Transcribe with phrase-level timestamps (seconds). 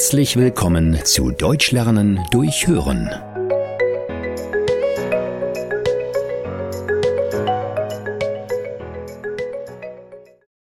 [0.00, 3.10] Herzlich willkommen zu Deutsch lernen durch Hören.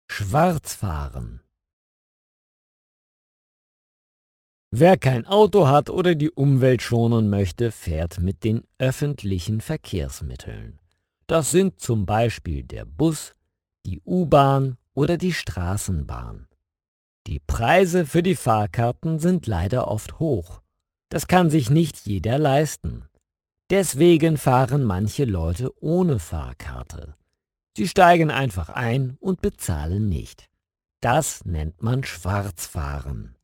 [0.07, 1.41] Schwarzfahren.
[4.71, 10.79] Wer kein Auto hat oder die Umwelt schonen möchte, fährt mit den öffentlichen Verkehrsmitteln.
[11.27, 13.33] Das sind zum Beispiel der Bus,
[13.85, 16.46] die U-Bahn oder die Straßenbahn.
[17.27, 20.61] Die Preise für die Fahrkarten sind leider oft hoch.
[21.09, 23.03] Das kann sich nicht jeder leisten.
[23.69, 27.15] Deswegen fahren manche Leute ohne Fahrkarte.
[27.75, 30.47] Sie steigen einfach ein und bezahlen nicht.
[31.01, 33.35] Das nennt man Schwarzfahren.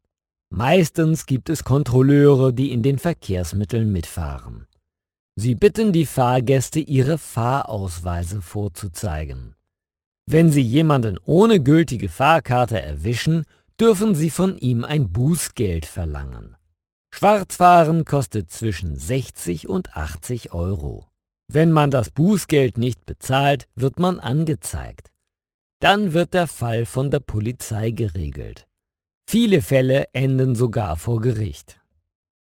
[0.50, 4.66] Meistens gibt es Kontrolleure, die in den Verkehrsmitteln mitfahren.
[5.36, 9.56] Sie bitten die Fahrgäste, ihre Fahrausweise vorzuzeigen.
[10.26, 13.44] Wenn Sie jemanden ohne gültige Fahrkarte erwischen,
[13.80, 16.56] dürfen Sie von ihm ein Bußgeld verlangen.
[17.14, 21.08] Schwarzfahren kostet zwischen 60 und 80 Euro.
[21.48, 25.12] Wenn man das Bußgeld nicht bezahlt, wird man angezeigt.
[25.80, 28.68] Dann wird der Fall von der Polizei geregelt.
[29.30, 31.80] Viele Fälle enden sogar vor Gericht.